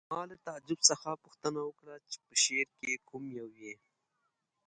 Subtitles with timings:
[0.09, 3.73] ما له تعجب څخه پوښتنه وکړه چې په شعر کې کوم یو یې